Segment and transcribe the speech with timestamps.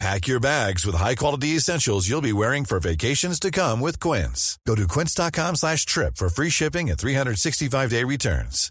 [0.00, 4.58] Pack your bags with high-quality essentials you'll be wearing for vacations to come with Quince.
[4.66, 8.70] Go to quince.com slash trip for free shipping and 365-day returns.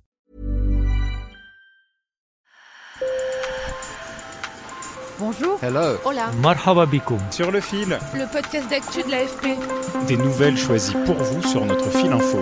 [5.19, 5.57] Bonjour.
[5.61, 5.97] Hello.
[6.05, 6.31] Hola.
[6.41, 7.19] Marhaba bikoum.
[7.31, 10.07] Sur le fil, Le podcast d'actu de l'AFP.
[10.07, 12.41] des nouvelles choisies pour vous sur notre fil info.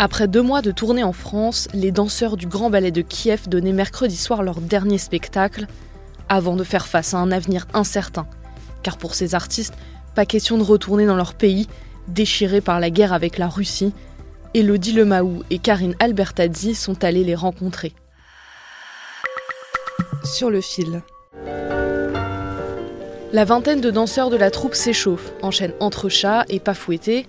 [0.00, 3.72] Après deux mois de tournée en France, les danseurs du Grand Ballet de Kiev donnaient
[3.72, 5.66] mercredi soir leur dernier spectacle
[6.28, 8.26] avant de faire face à un avenir incertain.
[8.82, 9.74] Car pour ces artistes,
[10.14, 11.68] pas question de retourner dans leur pays,
[12.08, 13.92] déchirés par la guerre avec la Russie.
[14.54, 17.92] Elodie Lemaou et Karine Albertazzi sont allées les rencontrer.
[20.24, 21.02] Sur le fil.
[23.32, 27.26] La vingtaine de danseurs de la troupe s'échauffent, enchaînent entre chats et pas fouettés,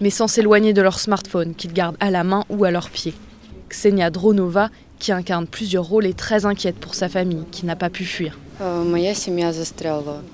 [0.00, 3.14] mais sans s'éloigner de leur smartphone qu'ils gardent à la main ou à leurs pieds.
[3.68, 7.90] Ksenia Dronova, qui incarne plusieurs rôles, est très inquiète pour sa famille, qui n'a pas
[7.90, 8.38] pu fuir.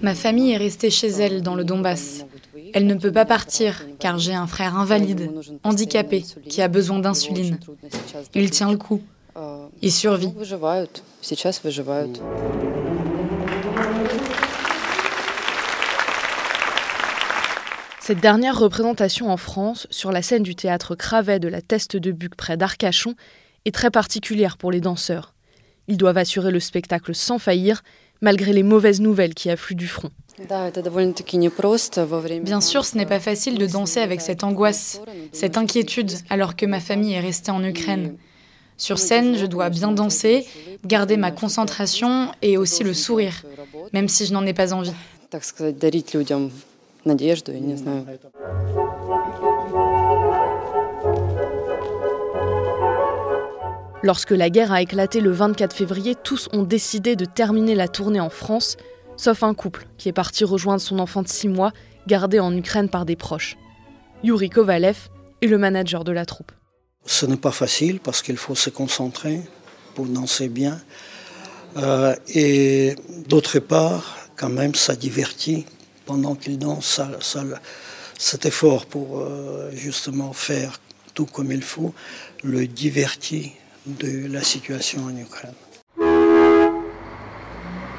[0.02, 2.24] Ma famille est restée chez elle dans le Donbass.
[2.72, 5.30] Elle ne peut pas partir car j'ai un frère invalide,
[5.62, 7.58] handicapé, qui a besoin d'insuline.
[8.34, 9.02] Il tient le coup.
[9.82, 10.32] Il survit.
[18.06, 22.12] Cette dernière représentation en France, sur la scène du théâtre Cravet de la Teste de
[22.12, 23.14] Buc près d'Arcachon,
[23.64, 25.32] est très particulière pour les danseurs.
[25.88, 27.82] Ils doivent assurer le spectacle sans faillir,
[28.20, 30.10] malgré les mauvaises nouvelles qui affluent du front.
[32.42, 35.00] Bien sûr, ce n'est pas facile de danser avec cette angoisse,
[35.32, 38.18] cette inquiétude, alors que ma famille est restée en Ukraine.
[38.76, 40.46] Sur scène, je dois bien danser,
[40.84, 43.46] garder ma concentration et aussi le sourire,
[43.94, 44.92] même si je n'en ai pas envie.
[54.02, 58.20] Lorsque la guerre a éclaté le 24 février, tous ont décidé de terminer la tournée
[58.20, 58.76] en France,
[59.16, 61.72] sauf un couple qui est parti rejoindre son enfant de 6 mois,
[62.06, 63.56] gardé en Ukraine par des proches.
[64.22, 65.08] Yuri Kovalev
[65.42, 66.52] est le manager de la troupe.
[67.06, 69.40] Ce n'est pas facile parce qu'il faut se concentrer
[69.94, 70.80] pour danser bien.
[71.76, 72.94] Euh, et
[73.28, 75.66] d'autre part, quand même, ça divertit.
[76.06, 77.44] Pendant qu'il danse, ça, ça,
[78.18, 80.80] cet effort pour euh, justement faire
[81.14, 81.94] tout comme il faut
[82.42, 83.52] le divertit
[83.86, 85.54] de la situation en Ukraine.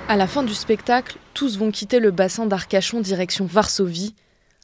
[0.07, 4.13] À la fin du spectacle, tous vont quitter le bassin d'Arcachon direction Varsovie.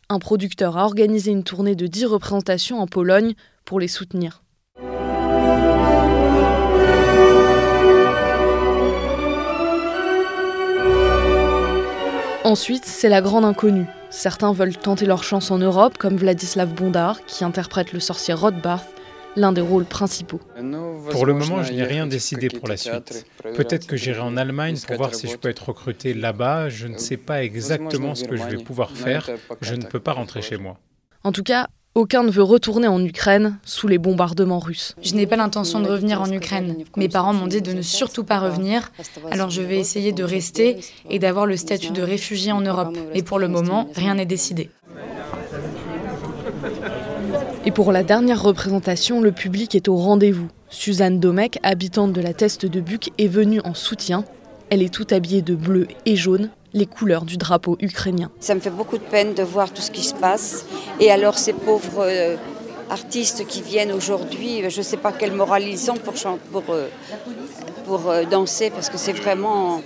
[0.10, 3.34] Un producteur a organisé une tournée de 10 représentations en Pologne
[3.66, 4.44] pour les soutenir.
[12.44, 13.86] Ensuite, c'est la grande inconnue.
[14.10, 18.84] Certains veulent tenter leur chance en Europe, comme Vladislav Bondar, qui interprète le sorcier Rothbard,
[19.36, 20.42] l'un des rôles principaux.
[21.12, 23.28] Pour le moment, je n'ai rien décidé pour la suite.
[23.56, 26.70] Peut-être que j'irai en Allemagne pour voir si je peux être recruté là-bas.
[26.70, 29.30] Je ne sais pas exactement ce que je vais pouvoir faire.
[29.62, 30.80] Je ne peux pas rentrer chez moi.
[31.24, 34.96] En tout cas, aucun ne veut retourner en Ukraine sous les bombardements russes.
[35.02, 36.78] Je n'ai pas l'intention de revenir en Ukraine.
[36.96, 38.92] Mes parents m'ont dit de ne surtout pas revenir,
[39.30, 40.80] alors je vais essayer de rester
[41.10, 42.98] et d'avoir le statut de réfugié en Europe.
[43.14, 44.70] Et pour le moment, rien n'est décidé.
[47.66, 50.48] Et pour la dernière représentation, le public est au rendez-vous.
[50.70, 54.24] Suzanne Domecq, habitante de la Teste de Buc, est venue en soutien.
[54.70, 58.32] Elle est toute habillée de bleu et jaune, les couleurs du drapeau ukrainien.
[58.40, 60.66] Ça me fait beaucoup de peine de voir tout ce qui se passe.
[61.00, 62.36] Et alors ces pauvres euh,
[62.90, 66.14] artistes qui viennent aujourd'hui, je ne sais pas quelle morale ils ont pour,
[66.52, 66.88] pour, euh,
[67.86, 69.82] pour euh, danser, parce que c'est vraiment...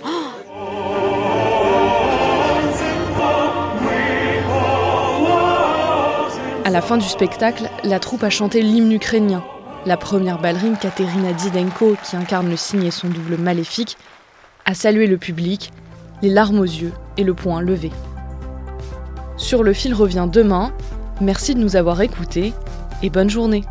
[6.64, 9.44] À la fin du spectacle, la troupe a chanté l'hymne ukrainien.
[9.86, 13.96] La première ballerine, Katerina Didenko, qui incarne le signe et son double maléfique,
[14.64, 15.70] a salué le public,
[16.22, 17.90] les larmes aux yeux et le poing levé.
[19.36, 20.72] Sur le fil revient demain.
[21.20, 22.52] Merci de nous avoir écoutés
[23.02, 23.64] et bonne journée.